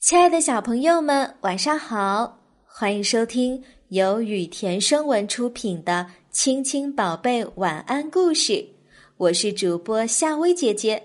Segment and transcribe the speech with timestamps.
[0.00, 2.38] 亲爱的小朋友们，晚上好！
[2.64, 8.52] 欢迎收听由雨田声文出品的《亲亲宝贝晚安故事》，
[9.16, 11.02] 我是主播夏薇姐姐。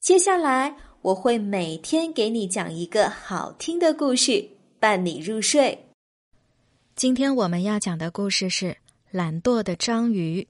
[0.00, 4.44] 接下来我会每天给你讲一个好听的故事，
[4.80, 5.86] 伴你入睡。
[6.96, 8.66] 今天我们要讲的故事是
[9.12, 10.42] 《懒惰的章鱼》。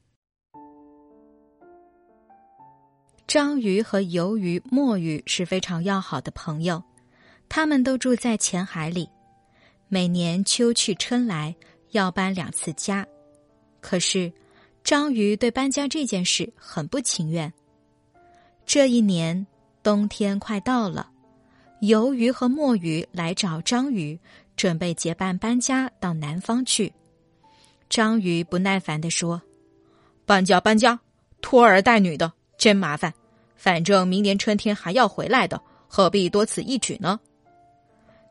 [3.26, 6.82] 章鱼和鱿鱼、墨鱼是非常要好的朋友。
[7.48, 9.08] 他们都住在浅海里，
[9.88, 11.54] 每年秋去春来
[11.92, 13.06] 要搬两次家。
[13.80, 14.32] 可是，
[14.82, 17.52] 章鱼对搬家这件事很不情愿。
[18.64, 19.46] 这一年
[19.82, 21.08] 冬天快到了，
[21.80, 24.18] 鱿鱼和墨鱼来找章鱼，
[24.56, 26.92] 准备结伴搬家到南方去。
[27.88, 29.40] 章鱼不耐烦地说
[30.26, 30.98] ：“搬家搬家，
[31.40, 33.14] 拖儿带女的真麻烦。
[33.54, 37.20] 反正明年春天还要回来的，何必多此一举呢？”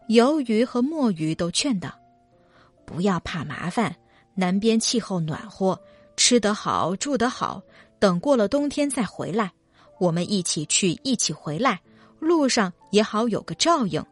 [0.08, 1.94] 鱿鱼和墨鱼都劝道
[2.86, 3.96] ：“不要怕麻烦，
[4.36, 5.80] 南边气候暖和，
[6.16, 7.62] 吃得好，住得好。
[7.98, 9.52] 等过了冬天再回来，
[10.00, 11.82] 我们一起去，一起回来，
[12.20, 14.04] 路上也好有个照应。”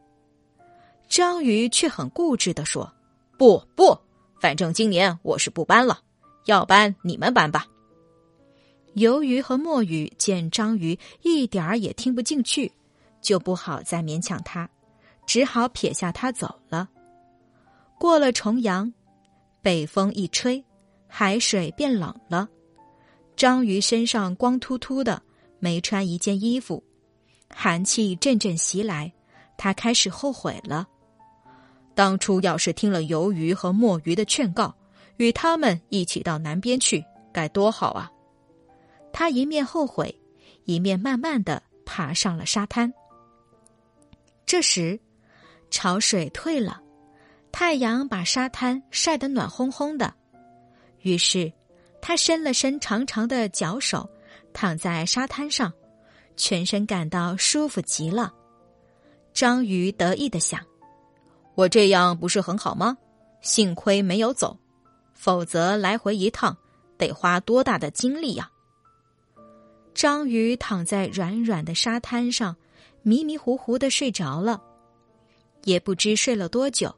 [1.08, 2.91] 章鱼却很固执的说
[3.38, 3.95] ：“不不，
[4.39, 6.00] 反正今年我是不搬了，
[6.45, 7.67] 要搬你们搬吧。”
[8.95, 12.72] 鱿鱼和墨鱼见章鱼一点儿也听不进去，
[13.22, 14.67] 就不好再勉强他。
[15.25, 16.89] 只好撇下他走了。
[17.99, 18.91] 过了重阳，
[19.61, 20.63] 北风一吹，
[21.07, 22.49] 海水变冷了。
[23.35, 25.21] 章鱼身上光秃秃的，
[25.59, 26.83] 没穿一件衣服，
[27.49, 29.11] 寒气阵阵袭来，
[29.57, 30.88] 他开始后悔了。
[31.95, 34.75] 当初要是听了鱿鱼和墨鱼的劝告，
[35.17, 38.11] 与他们一起到南边去，该多好啊！
[39.13, 40.13] 他一面后悔，
[40.66, 42.94] 一面慢慢的爬上了沙滩。
[44.45, 44.99] 这时。
[45.73, 46.79] 潮水退了，
[47.52, 50.13] 太阳把沙滩晒得暖烘烘的。
[51.02, 51.52] 于是，
[51.99, 54.07] 他伸了伸长长的脚手，
[54.53, 55.73] 躺在沙滩上，
[56.38, 58.31] 全身感到舒服极了。
[59.34, 60.61] 章鱼得意的想
[61.57, 62.95] ：“我这样不是很好吗？
[63.41, 64.55] 幸亏没有走，
[65.16, 66.55] 否则来回一趟
[67.00, 68.47] 得花多大的精力呀！”
[69.95, 72.55] 章鱼躺在软软的沙滩上，
[73.01, 74.61] 迷迷糊糊的睡着了。
[75.63, 76.94] 也不知睡了多久，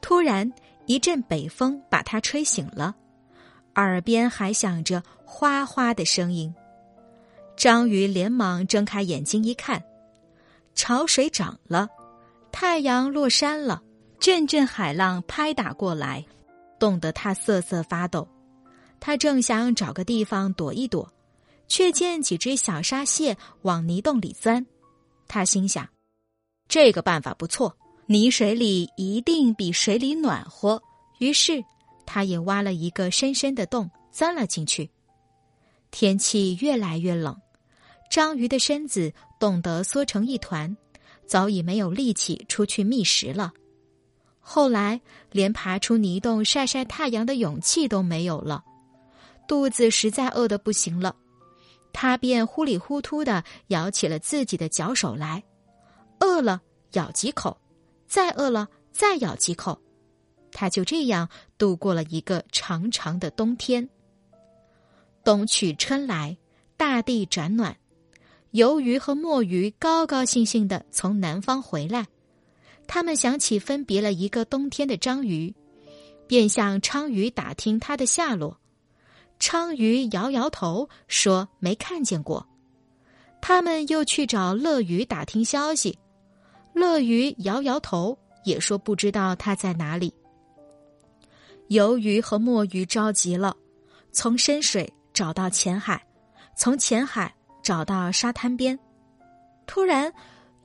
[0.00, 0.50] 突然
[0.86, 2.94] 一阵北风把他吹醒了，
[3.74, 6.54] 耳边还响着哗哗的声音。
[7.56, 9.82] 章鱼连忙睁开眼睛一看，
[10.74, 11.88] 潮水涨了，
[12.52, 13.82] 太阳落山了，
[14.20, 16.24] 阵阵海浪拍打过来，
[16.78, 18.28] 冻得他瑟瑟发抖。
[19.00, 21.12] 他正想找个地方躲一躲，
[21.66, 24.64] 却见几只小沙蟹往泥洞里钻。
[25.26, 25.88] 他心想：
[26.68, 27.76] 这个办法不错。
[28.10, 30.82] 泥水里一定比水里暖和，
[31.18, 31.62] 于是
[32.06, 34.90] 他也挖了一个深深的洞，钻了进去。
[35.90, 37.38] 天气越来越冷，
[38.10, 40.74] 章鱼的身子冻得缩成一团，
[41.26, 43.52] 早已没有力气出去觅食了。
[44.40, 44.98] 后来
[45.30, 48.64] 连爬出泥洞晒晒太阳的勇气都没有了，
[49.46, 51.14] 肚子实在饿得不行了，
[51.92, 55.44] 他便糊里糊涂的咬起了自己的脚手来，
[56.20, 57.54] 饿了咬几口。
[58.08, 59.78] 再饿了，再咬几口，
[60.50, 63.88] 他就这样度过了一个长长的冬天。
[65.22, 66.38] 冬去春来，
[66.78, 67.76] 大地转暖，
[68.52, 72.06] 鱿鱼和墨鱼高高兴兴的从南方回来。
[72.86, 75.54] 他们想起分别了一个冬天的章鱼，
[76.26, 78.58] 便向鲳鱼打听他的下落。
[79.38, 82.48] 鲳鱼摇摇头说没看见过。
[83.42, 85.98] 他们又去找乐鱼打听消息。
[86.78, 90.14] 乐鱼摇摇头，也说不知道他在哪里。
[91.68, 93.54] 鱿鱼和墨鱼着急了，
[94.12, 96.02] 从深水找到浅海，
[96.56, 98.78] 从浅海找到沙滩边。
[99.66, 100.10] 突然，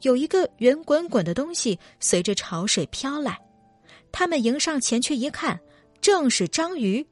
[0.01, 3.37] 有一个圆滚滚的东西随着潮水飘来，
[4.11, 5.59] 他们迎上前去一看，
[5.99, 7.05] 正是章鱼。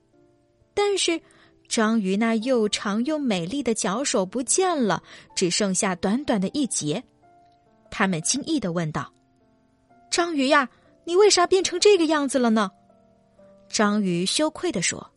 [0.74, 1.22] 但是，
[1.68, 5.04] 章鱼那又长又美丽的脚手不见了，
[5.36, 7.04] 只剩下短短的一截。
[7.92, 9.14] 他们惊异的问道
[10.10, 10.68] ：“章鱼呀，
[11.04, 12.72] 你为啥变成这个样子了呢？”
[13.70, 15.12] 章鱼羞愧的说：“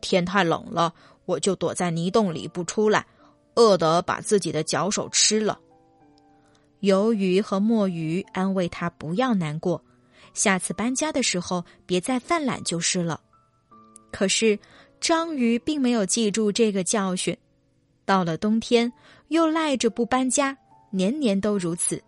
[0.00, 3.04] 天太冷了，我就躲在泥洞里不出来，
[3.54, 5.58] 饿得把自己的脚手吃了。”
[6.80, 9.82] 鱿鱼和墨鱼安慰他不要难过，
[10.34, 13.20] 下次搬家的时候别再犯懒就是了。
[14.12, 14.58] 可是
[15.00, 17.36] 章鱼并没有记住这个教训，
[18.04, 18.92] 到了冬天
[19.28, 20.56] 又赖着不搬家。
[20.94, 22.00] 年年都如此，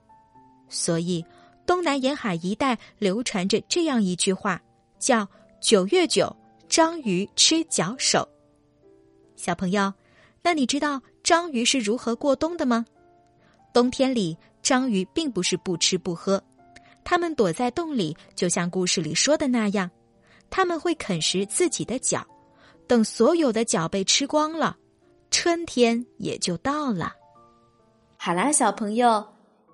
[0.68, 1.24] 所以
[1.66, 4.62] 东南沿海一带流传着这样一句话，
[5.00, 5.26] 叫
[5.60, 6.34] “九月九，
[6.68, 8.26] 章鱼吃脚手”。
[9.34, 9.92] 小朋友，
[10.40, 12.86] 那你知道章鱼是如何过冬的吗？
[13.74, 16.40] 冬天里，章鱼并不是不吃不喝，
[17.02, 19.90] 它们躲在洞里，就像故事里说的那样，
[20.48, 22.24] 他们会啃食自己的脚，
[22.86, 24.76] 等所有的脚被吃光了，
[25.32, 27.12] 春天也就到了。
[28.26, 29.24] 好啦，小朋友。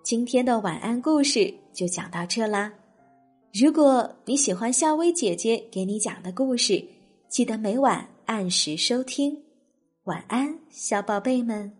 [0.03, 2.71] 今天的晚安故事就讲到这啦。
[3.51, 6.87] 如果你喜欢夏薇姐姐给你讲的故事，
[7.31, 9.35] 记得每晚按时收听。
[10.05, 11.73] 晚安，小宝贝们。